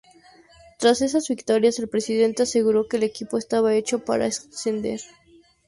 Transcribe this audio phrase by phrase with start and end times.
[0.79, 4.99] Tras esas victorias el presidente aseguró que el equipo estaba hecho para ascender.